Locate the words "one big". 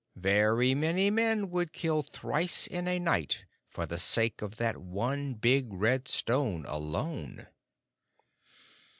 4.77-5.71